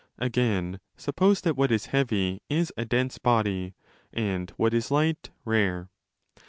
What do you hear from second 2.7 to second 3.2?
a dense